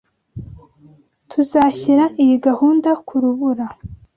[1.29, 3.65] Tuzashyira iyi gahunda kurubura.